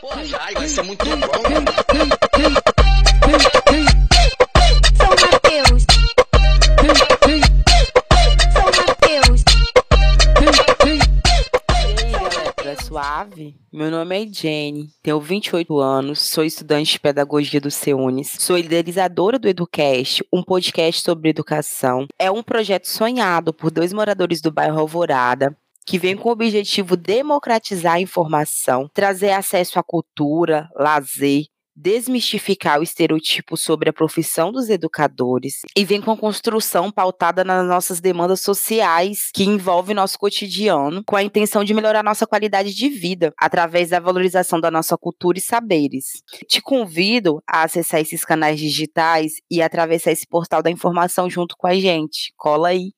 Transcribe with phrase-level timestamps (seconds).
[0.00, 1.16] Porra, já, vai ser muito bom.
[1.16, 1.30] São
[2.08, 2.60] Mateus.
[4.96, 5.90] São Mateus.
[12.90, 13.54] Suave?
[13.72, 19.38] Meu nome é Jenny, tenho 28 anos, sou estudante de pedagogia do CEUNES, sou idealizadora
[19.38, 22.06] do Educast, um podcast sobre educação.
[22.18, 25.56] É um projeto sonhado por dois moradores do bairro Alvorada,
[25.86, 31.44] que vem com o objetivo democratizar a informação, trazer acesso à cultura, lazer,
[31.80, 37.66] desmistificar o estereotipo sobre a profissão dos educadores e vem com a construção pautada nas
[37.66, 42.88] nossas demandas sociais que envolve nosso cotidiano, com a intenção de melhorar nossa qualidade de
[42.88, 46.22] vida através da valorização da nossa cultura e saberes.
[46.46, 51.66] Te convido a acessar esses canais digitais e atravessar esse portal da informação junto com
[51.66, 52.32] a gente.
[52.36, 52.92] Cola aí.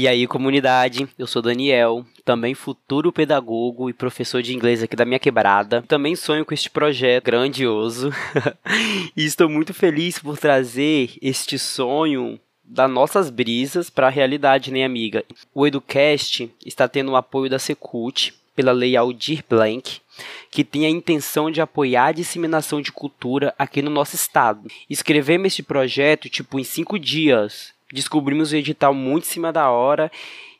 [0.00, 5.04] E aí, comunidade, eu sou Daniel, também futuro pedagogo e professor de inglês aqui da
[5.04, 5.82] minha quebrada.
[5.88, 8.12] Também sonho com este projeto grandioso
[9.16, 14.84] e estou muito feliz por trazer este sonho das nossas brisas para a realidade, né,
[14.84, 15.24] amiga?
[15.52, 20.00] O Educast está tendo o apoio da Secult pela Lei Aldir Blanc,
[20.48, 24.70] que tem a intenção de apoiar a disseminação de cultura aqui no nosso estado.
[24.88, 30.10] Escrevemos este projeto, tipo, em cinco dias, descobrimos o edital muito em cima da hora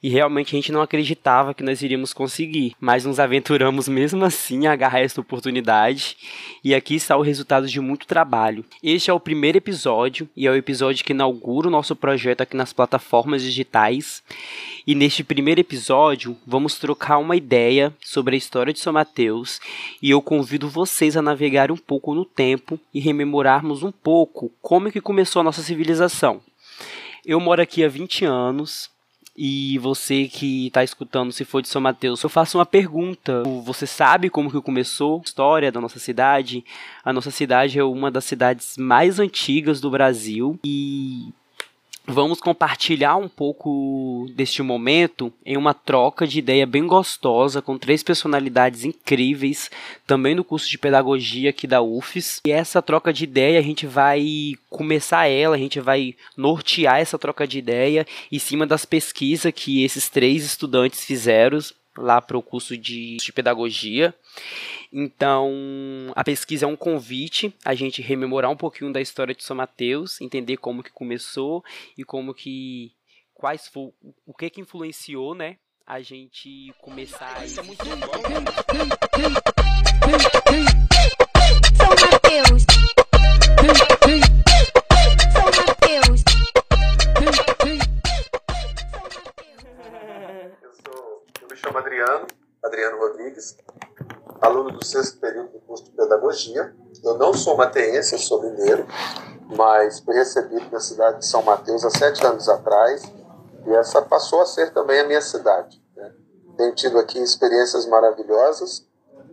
[0.02, 4.66] e realmente a gente não acreditava que nós iríamos conseguir, mas nos aventuramos mesmo assim
[4.66, 6.16] a agarrar essa oportunidade
[6.62, 8.64] e aqui está o resultado de muito trabalho.
[8.82, 12.56] Este é o primeiro episódio e é o episódio que inaugura o nosso projeto aqui
[12.56, 14.22] nas plataformas digitais.
[14.86, 19.60] E neste primeiro episódio vamos trocar uma ideia sobre a história de São Mateus
[20.00, 24.88] e eu convido vocês a navegar um pouco no tempo e rememorarmos um pouco como
[24.88, 26.40] é que começou a nossa civilização.
[27.28, 28.88] Eu moro aqui há 20 anos.
[29.36, 33.42] E você que está escutando, se for de São Mateus, eu faço uma pergunta.
[33.64, 36.64] Você sabe como que começou a história da nossa cidade?
[37.04, 41.28] A nossa cidade é uma das cidades mais antigas do Brasil e
[42.08, 48.02] vamos compartilhar um pouco deste momento em uma troca de ideia bem gostosa com três
[48.02, 49.70] personalidades incríveis,
[50.06, 52.40] também no curso de pedagogia aqui da UFES.
[52.46, 57.18] E essa troca de ideia a gente vai começar ela, a gente vai nortear essa
[57.18, 61.58] troca de ideia em cima das pesquisas que esses três estudantes fizeram
[61.96, 64.14] lá para o curso de, de pedagogia.
[64.92, 65.52] Então,
[66.14, 70.20] a pesquisa é um convite a gente rememorar um pouquinho da história de São Mateus,
[70.20, 71.62] entender como que começou
[71.96, 72.92] e como que
[73.34, 73.92] quais foi,
[74.26, 79.07] o que que influenciou, né, a gente começar a Isso é muito bom.
[96.38, 96.72] Pedagogia.
[97.02, 98.86] Eu não sou mateense, eu sou mineiro,
[99.56, 103.02] mas fui recebido na cidade de São Mateus há sete anos atrás
[103.66, 105.82] e essa passou a ser também a minha cidade.
[105.96, 106.12] Né?
[106.56, 108.86] Tenho tido aqui experiências maravilhosas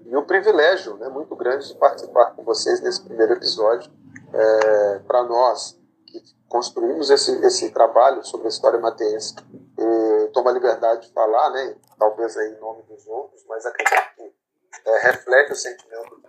[0.06, 3.92] e um privilégio né, muito grande de participar com vocês nesse primeiro episódio.
[4.34, 9.36] É, Para nós que construímos esse, esse trabalho sobre a história mateense,
[9.78, 14.16] eu tomo a liberdade de falar, né, talvez aí em nome dos outros, mas acredito
[14.16, 14.34] que
[14.86, 16.26] é, reflete o sentimento.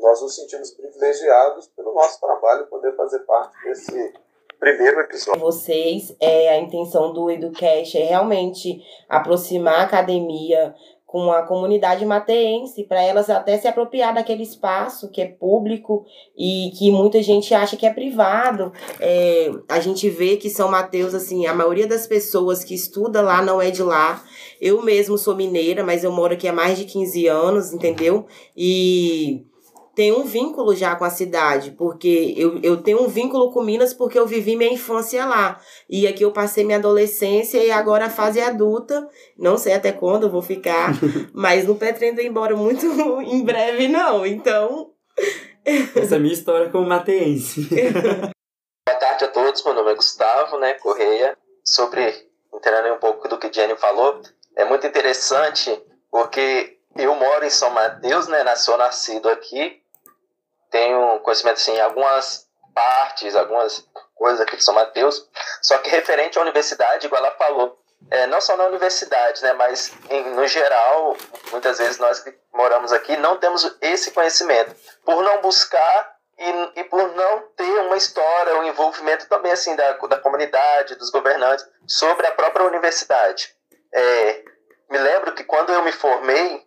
[0.00, 4.12] Nós nos sentimos privilegiados pelo nosso trabalho poder fazer parte desse
[4.58, 5.40] primeiro episódio.
[5.40, 10.74] vocês, é, a intenção do Educast é realmente aproximar a academia
[11.10, 16.06] com a comunidade mateense, para elas até se apropriar daquele espaço que é público
[16.38, 18.72] e que muita gente acha que é privado.
[19.00, 23.42] É, a gente vê que São Mateus, assim, a maioria das pessoas que estuda lá
[23.42, 24.22] não é de lá.
[24.60, 28.24] Eu mesmo sou mineira, mas eu moro aqui há mais de 15 anos, entendeu?
[28.56, 29.44] E
[30.00, 33.92] tem um vínculo já com a cidade, porque eu, eu tenho um vínculo com Minas
[33.92, 35.60] porque eu vivi minha infância lá.
[35.90, 39.06] E aqui eu passei minha adolescência e agora a fase adulta.
[39.36, 40.92] Não sei até quando eu vou ficar,
[41.34, 42.86] mas não pretendo ir embora muito
[43.20, 44.24] em breve, não.
[44.24, 44.90] Então.
[45.66, 47.68] Essa é a minha história como mateense.
[47.68, 51.36] Boa tarde a todos, meu nome é Gustavo, né, Correia.
[51.62, 54.22] Sobre, entendendo um pouco do que Jenny falou,
[54.56, 55.78] é muito interessante
[56.10, 59.79] porque eu moro em São Mateus, né, nasci nascido aqui,
[60.70, 65.28] tenho conhecimento, assim, em algumas partes, algumas coisas aqui de São Mateus,
[65.62, 67.78] só que referente à universidade, igual ela falou,
[68.10, 71.16] é, não só na universidade, né, mas em, no geral,
[71.50, 74.74] muitas vezes nós que moramos aqui não temos esse conhecimento,
[75.04, 79.92] por não buscar e, e por não ter uma história, um envolvimento também assim da,
[79.92, 83.54] da comunidade, dos governantes sobre a própria universidade.
[83.92, 84.44] É,
[84.88, 86.64] me lembro que quando eu me formei,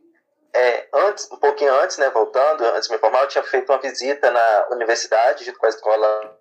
[0.53, 3.79] é, antes, um pouquinho antes, né, voltando, antes de me formar, eu tinha feito uma
[3.79, 6.37] visita na universidade, junto com a escola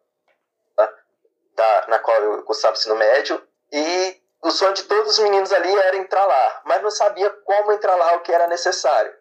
[1.55, 3.43] da, na qual eu cursava ensino médio,
[3.73, 7.73] e o sonho de todos os meninos ali era entrar lá, mas não sabia como
[7.73, 9.15] entrar lá, o que era necessário.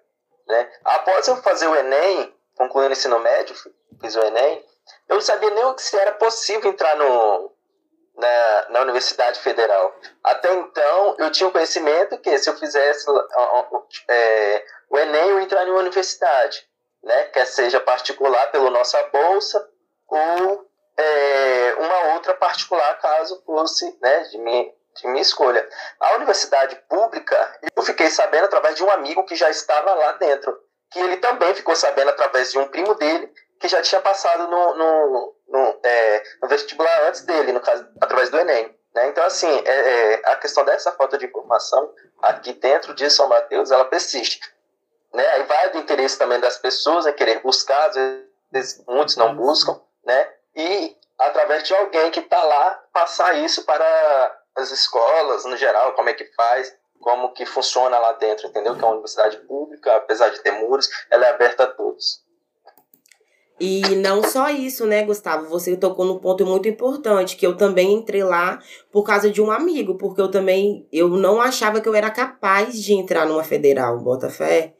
[0.47, 0.71] Né?
[0.83, 3.55] Após eu fazer o Enem, concluindo o ensino médio,
[4.01, 4.65] fiz o Enem,
[5.07, 7.51] eu não sabia nem se era possível entrar no,
[8.15, 9.95] na, na Universidade Federal.
[10.23, 13.05] Até então, eu tinha o conhecimento que se eu fizesse
[14.07, 16.67] é, o Enem, eu entraria em uma universidade,
[17.01, 17.23] né?
[17.25, 19.65] quer seja particular pela nossa bolsa
[20.05, 25.65] ou é, uma outra particular, caso fosse né, de, minha, de minha escolha.
[25.97, 30.59] A universidade pública, eu fiquei sabendo através de um amigo que já estava lá dentro,
[30.91, 34.75] que ele também ficou sabendo através de um primo dele, que já tinha passado no,
[34.75, 38.77] no, no, é, no vestibular antes dele, no caso, através do Enem.
[38.93, 39.07] Né?
[39.07, 39.71] Então, assim, é,
[40.15, 44.41] é, a questão dessa falta de informação aqui dentro de São Mateus, ela persiste.
[45.13, 45.25] Né?
[45.27, 47.95] Aí vai do interesse também das pessoas em querer buscar, às
[48.51, 50.27] vezes muitos não buscam, né?
[50.55, 56.09] e através de alguém que está lá passar isso para as escolas no geral, como
[56.09, 58.75] é que faz, como que funciona lá dentro, entendeu?
[58.75, 62.21] Que é uma universidade pública, apesar de ter muros, ela é aberta a todos.
[63.59, 65.47] E não só isso, né, Gustavo?
[65.49, 68.59] Você tocou num ponto muito importante, que eu também entrei lá
[68.91, 72.81] por causa de um amigo, porque eu também eu não achava que eu era capaz
[72.81, 74.73] de entrar numa federal, bota fé.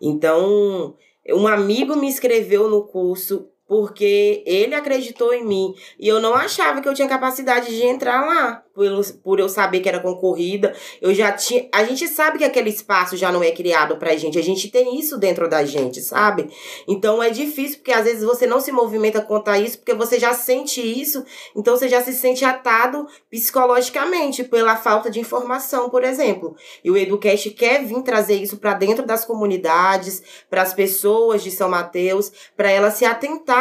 [0.00, 0.96] Então,
[1.30, 6.80] um amigo me inscreveu no curso, porque ele acreditou em mim e eu não achava
[6.80, 8.86] que eu tinha capacidade de entrar lá, por,
[9.24, 10.74] por eu saber que era concorrida.
[11.00, 14.38] Eu já tinha, a gente sabe que aquele espaço já não é criado pra gente,
[14.38, 16.48] a gente tem isso dentro da gente, sabe?
[16.86, 20.32] Então é difícil porque às vezes você não se movimenta contra isso porque você já
[20.32, 21.24] sente isso,
[21.56, 26.54] então você já se sente atado psicologicamente pela falta de informação, por exemplo.
[26.84, 31.50] E o Educast quer vir trazer isso para dentro das comunidades, para as pessoas de
[31.50, 33.55] São Mateus, para elas se atentar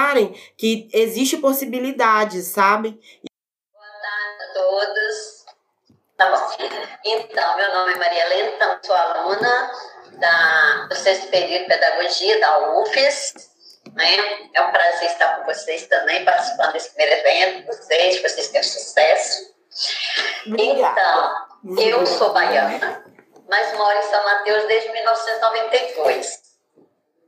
[0.58, 3.00] que existe possibilidades, sabe?
[3.72, 5.46] Boa tarde a todos.
[6.18, 6.66] Tá bom.
[7.04, 9.72] Então, meu nome é Maria Lenta, sou aluna
[10.14, 13.34] da, do sexto período de pedagogia da UFES.
[13.94, 14.50] Né?
[14.54, 19.56] É um prazer estar com vocês também, participando desse primeiro evento, vocês, vocês tenham sucesso.
[20.48, 21.02] Obrigada.
[21.64, 23.04] Então, eu sou baiana,
[23.50, 26.42] mas moro em São Mateus desde 1992.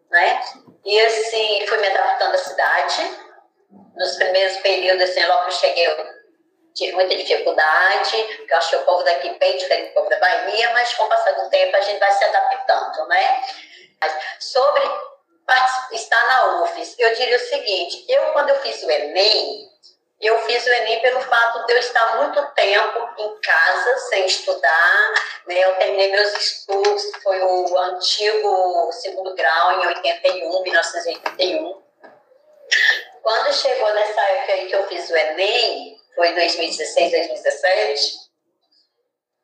[0.09, 0.41] Né?
[0.87, 3.27] E assim, fui me adaptando à cidade.
[3.97, 6.17] Nos primeiros períodos, assim, logo que eu cheguei, eu
[6.73, 10.71] tive muita dificuldade, porque eu achei o povo daqui bem diferente do povo da Bahia,
[10.71, 13.41] mas com o passar do tempo a gente vai se adaptando, né?
[14.39, 14.83] Sobre
[15.91, 19.69] estar na UFES, eu diria o seguinte, eu quando eu fiz o Enem,
[20.19, 25.13] eu fiz o Enem pelo fato de eu estar muito tempo em casa, sem estudar.
[25.45, 25.59] Né?
[25.59, 31.81] Eu terminei meus estudos, foi o antigo segundo grau, em 81, 1981.
[33.21, 38.26] Quando chegou nessa época aí que eu fiz o Enem, foi 2016, 2017,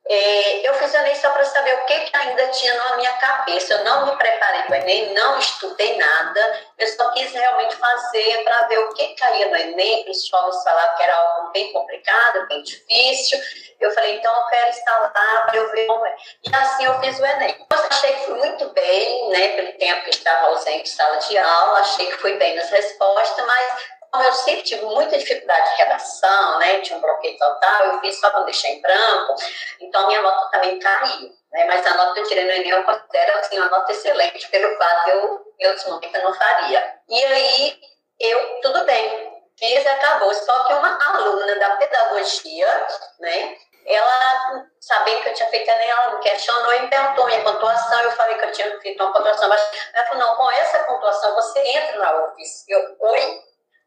[0.05, 3.13] é, eu fiz o Enem só para saber o que, que ainda tinha na minha
[3.13, 3.73] cabeça.
[3.73, 6.61] Eu não me preparei para o Enem, não estudei nada.
[6.77, 10.09] Eu só quis realmente fazer para ver o que caía no Enem.
[10.09, 13.39] Os jovens falavam que era algo bem complicado, bem difícil.
[13.79, 16.15] Eu falei, então eu quero estar lá para eu ver como é.
[16.43, 17.65] E assim eu fiz o Enem.
[17.71, 21.37] Eu achei que fui muito bem, né, pelo tempo que estava ausente de sala de
[21.37, 21.79] aula.
[21.79, 26.81] Achei que fui bem nas respostas, mas eu sempre tive muita dificuldade de redação, né,
[26.81, 29.35] tinha um bloqueio total, eu fiz só para deixar em branco,
[29.79, 31.31] então a minha nota também caiu.
[31.51, 34.49] Né, mas a nota que eu tirei no Enem eu considero assim, uma nota excelente,
[34.49, 36.99] pelo fato eu, em outros momentos, eu não faria.
[37.07, 37.79] E aí,
[38.19, 40.33] eu, tudo bem, fiz e acabou.
[40.33, 42.87] Só que uma aluna da pedagogia,
[43.19, 43.55] né,
[43.85, 48.01] ela, sabendo que eu tinha feito Enem, ela me questionou e perguntou minha pontuação.
[48.01, 49.69] Eu falei que eu tinha feito uma pontuação baixa.
[49.93, 52.65] Ela falou: não, com essa pontuação você entra na UFES.
[52.67, 53.43] Eu, oi?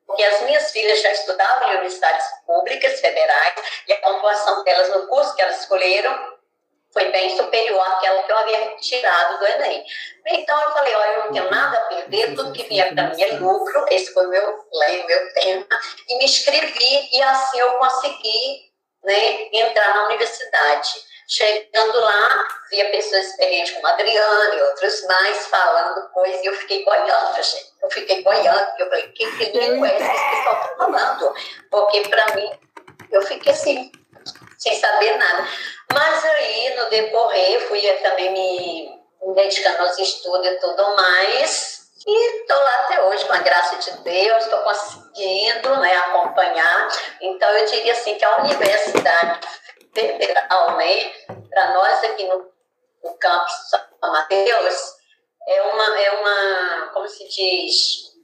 [0.07, 3.55] Porque as minhas filhas já estudavam em universidades públicas, federais,
[3.89, 6.37] e a pontuação delas no curso que elas escolheram
[6.93, 9.85] foi bem superior àquela que eu havia tirado do Enem.
[10.29, 13.23] Então eu falei, olha, eu não tenho nada a perder, tudo que vier para mim
[13.23, 14.67] é lucro, esse foi o meu
[15.07, 15.67] meu tema,
[16.09, 18.73] e me inscrevi, e assim eu consegui
[19.05, 21.06] né, entrar na universidade.
[21.29, 26.55] Chegando lá, via pessoas experientes como a Adriana e outros mais falando coisas, e eu
[26.55, 27.67] fiquei boiando, gente.
[27.83, 31.35] Eu fiquei boiando, eu falei, que língua é essa que esse pessoal está falando?
[31.71, 32.51] Porque, para mim,
[33.11, 33.91] eu fiquei assim,
[34.59, 35.49] sem saber nada.
[35.93, 41.87] Mas aí, no decorrer, fui também me, me dedicando aos estudos e tudo mais.
[42.07, 46.89] E estou lá até hoje, com a graça de Deus, estou conseguindo né, acompanhar.
[47.21, 49.41] Então, eu diria assim que a universidade
[49.97, 51.13] federal, né,
[51.51, 52.53] para nós aqui no,
[53.03, 54.97] no campus São Mateus,
[55.49, 55.97] é uma,
[57.09, 58.17] se diz?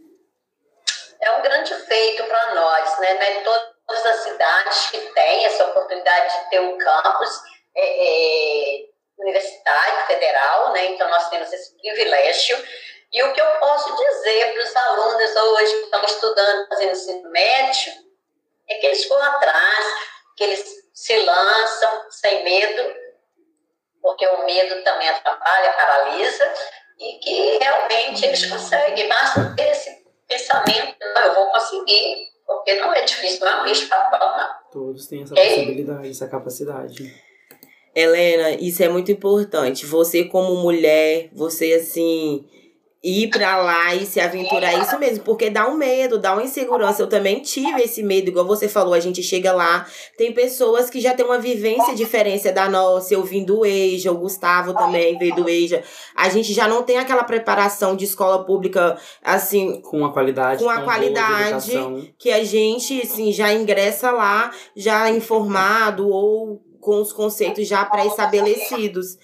[1.21, 3.15] É um grande feito para nós, né?
[3.15, 7.41] Não é todas as cidades que têm essa oportunidade de ter um campus
[7.77, 8.89] é, é,
[9.19, 10.87] universitário, federal, né?
[10.87, 12.57] Então nós temos esse privilégio.
[13.13, 17.31] E o que eu posso dizer para os alunos hoje que estão estudando, fazendo ensino
[17.31, 17.93] médio,
[18.69, 19.87] é que eles vão atrás,
[20.37, 22.95] que eles se lançam sem medo,
[24.01, 26.45] porque o medo também atrapalha, paralisa,
[26.99, 29.09] e que realmente eles conseguem.
[29.09, 33.65] Basta ter esse pensamento, não, eu vou conseguir, porque não é difícil, não é um
[33.65, 34.49] bicho papão, não.
[34.71, 37.33] Todos têm essa possibilidade, essa capacidade.
[37.95, 39.85] Helena, isso é muito importante.
[39.85, 42.49] Você como mulher, você assim
[43.03, 46.45] ir pra lá e se aventurar é isso mesmo, porque dá um medo, dá uma
[46.45, 47.03] insegurança.
[47.03, 49.85] Eu também tive esse medo, igual você falou, a gente chega lá,
[50.17, 53.13] tem pessoas que já têm uma vivência diferente da nossa.
[53.13, 55.83] Eu vim do EJA, o Gustavo também veio do EJA.
[56.15, 60.63] A gente já não tem aquela preparação de escola pública assim, Com a qualidade.
[60.63, 62.15] Com a qualidade.
[62.17, 69.17] que a gente assim, já ingressa lá já informado ou com os conceitos já pré-estabelecidos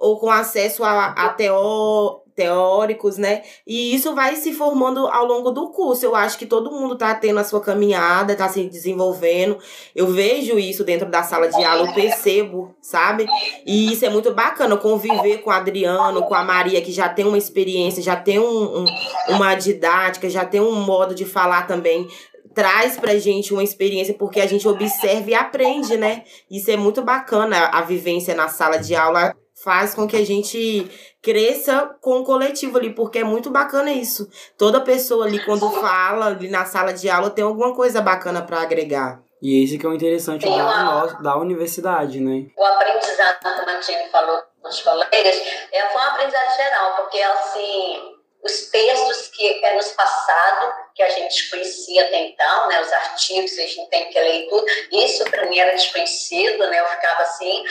[0.00, 3.42] ou com acesso a, a teó, teóricos, né?
[3.66, 6.06] E isso vai se formando ao longo do curso.
[6.06, 9.58] Eu acho que todo mundo tá tendo a sua caminhada, tá se desenvolvendo.
[9.94, 13.26] Eu vejo isso dentro da sala de aula, eu percebo, sabe?
[13.66, 17.26] E isso é muito bacana, conviver com o Adriano, com a Maria, que já tem
[17.26, 18.86] uma experiência, já tem um, um-
[19.28, 22.08] uma didática, já tem um modo de falar também
[22.52, 26.24] traz pra gente uma experiência porque a gente observa e aprende, né?
[26.50, 27.66] Isso é muito bacana.
[27.66, 29.32] A vivência na sala de aula
[29.64, 30.90] faz com que a gente
[31.22, 34.28] cresça com o coletivo ali, porque é muito bacana isso.
[34.56, 38.60] Toda pessoa ali, quando fala ali na sala de aula, tem alguma coisa bacana pra
[38.62, 39.20] agregar.
[39.42, 42.46] E esse que é o interessante da, uma- da universidade, né?
[42.56, 45.36] o aprendizado, como a Jenny falou com os colegas,
[45.72, 48.14] é, foi um aprendizado geral, porque assim,
[48.44, 53.52] os textos que é nos passado, que a gente conhecia até então, né, os artigos,
[53.58, 57.64] a gente tem que ler tudo, isso para mim era desconhecido, né, eu ficava assim,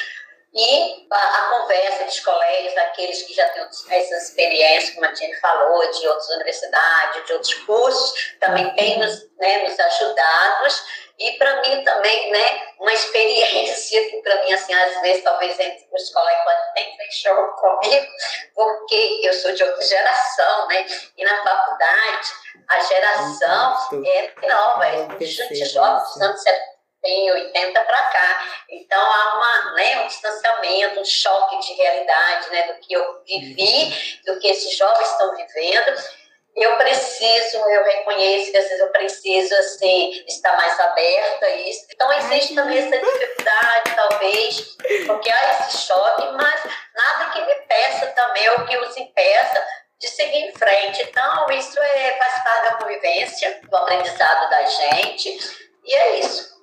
[0.54, 5.92] e a, conversa dos colegas, daqueles que já têm essas experiências, como a Jenny falou,
[5.92, 10.84] de outras universidades, de outros cursos, também tem nos, né, nos ajudados,
[11.20, 15.88] e para mim também, né, uma experiência que para mim, assim, às vezes, talvez entre
[15.92, 16.44] os colegas
[16.76, 18.08] ter show comigo,
[18.56, 20.86] porque eu sou de outra geração, né,
[21.18, 22.30] e na faculdade
[22.68, 28.48] a geração é nova, é gente jovem, dos anos 70, 80 para cá.
[28.70, 34.22] Então há uma, né, um distanciamento, um choque de realidade, né, do que eu vivi,
[34.26, 36.20] do que esses jovens estão vivendo.
[36.56, 41.86] Eu preciso, eu reconheço que às vezes eu preciso assim, estar mais aberta a isso.
[41.94, 44.76] Então existe também essa dificuldade, talvez,
[45.06, 46.64] porque há esse choque, mas
[46.94, 49.66] nada que me peça também, ou que os impeça
[50.00, 51.04] de seguir em frente.
[51.04, 55.38] Então, isso é, faz parte da convivência, do aprendizado da gente,
[55.84, 56.59] e é isso.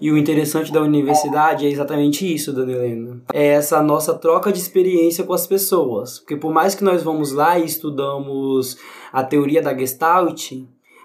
[0.00, 3.22] E o interessante da universidade é exatamente isso, Dona Helena.
[3.32, 6.18] É essa nossa troca de experiência com as pessoas.
[6.18, 8.76] Porque por mais que nós vamos lá e estudamos
[9.12, 10.52] a teoria da Gestalt,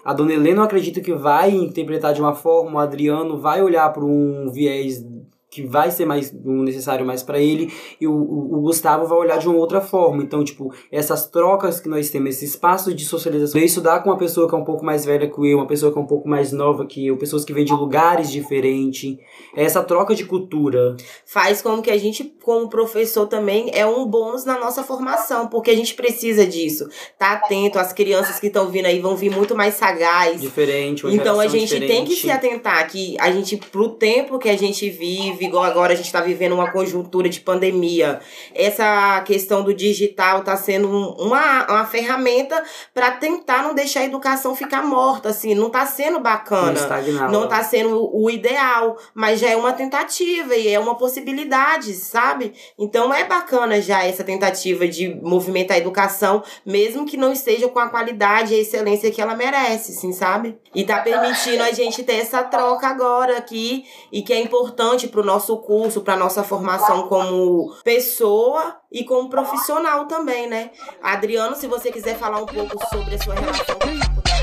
[0.04, 3.88] a Dona Helena eu acredito que vai interpretar de uma forma, o Adriano vai olhar
[3.92, 5.04] para um viés
[5.52, 9.18] que vai ser mais um necessário mais para ele e o, o, o Gustavo vai
[9.18, 10.22] olhar de uma outra forma.
[10.22, 14.16] Então, tipo, essas trocas que nós temos, esse espaço de socialização, de estudar com uma
[14.16, 16.26] pessoa que é um pouco mais velha que eu, uma pessoa que é um pouco
[16.26, 19.18] mais nova que eu, pessoas que vêm de lugares diferentes,
[19.54, 20.96] essa troca de cultura.
[21.26, 25.70] Faz com que a gente, como professor, também é um bônus na nossa formação, porque
[25.70, 26.88] a gente precisa disso.
[27.18, 30.40] Tá atento, as crianças que estão vindo aí vão vir muito mais sagaz.
[30.40, 32.20] Diferente, Então a gente tem que diferente.
[32.20, 36.10] se atentar que a gente, pro tempo que a gente vive, igual agora a gente
[36.12, 38.20] tá vivendo uma conjuntura de pandemia,
[38.54, 42.62] essa questão do digital tá sendo um- uma, uma ferramenta
[42.94, 46.72] para tentar não deixar a educação ficar morta, assim, não tá sendo bacana.
[47.32, 52.52] Não tá sendo o ideal, mas já é uma tentativa e é uma possibilidade, sabe?
[52.78, 57.78] Então é bacana já essa tentativa de movimentar a educação, mesmo que não esteja com
[57.78, 60.58] a qualidade e a excelência que ela merece, sim, sabe?
[60.74, 65.24] E tá permitindo a gente ter essa troca agora aqui e que é importante pro
[65.24, 70.70] nosso curso, pra nossa formação como pessoa e como profissional também, né?
[71.02, 74.41] Adriano, se você quiser falar um pouco sobre a sua relação com a faculdade.